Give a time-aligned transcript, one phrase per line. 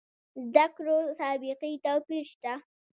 [0.51, 2.53] زده کړو سابقې توپیر شته.